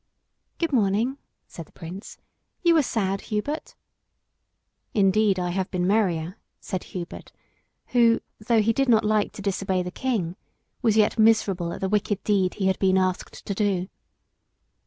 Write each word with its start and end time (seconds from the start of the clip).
"Good 0.57 0.73
morning," 0.73 1.19
said 1.45 1.67
the 1.67 1.71
Prince. 1.73 2.17
"You 2.63 2.75
are 2.75 2.81
sad, 2.81 3.21
Hubert." 3.29 3.75
"Indeed, 4.95 5.37
I 5.37 5.51
have 5.51 5.69
been 5.69 5.85
merrier," 5.85 6.37
said 6.59 6.85
Hubert, 6.85 7.31
who, 7.89 8.19
though 8.39 8.63
he 8.63 8.73
did 8.73 8.89
not 8.89 9.03
like 9.05 9.31
to 9.33 9.43
disobey 9.43 9.83
the 9.83 9.91
King, 9.91 10.37
was 10.81 10.97
yet 10.97 11.19
miserable 11.19 11.71
at 11.71 11.81
the 11.81 11.87
wicked 11.87 12.23
deed 12.23 12.55
he 12.55 12.65
had 12.65 12.79
been 12.79 12.97
asked 12.97 13.45
to 13.45 13.53
do. 13.53 13.89